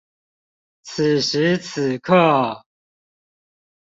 [0.81, 2.65] 此時此刻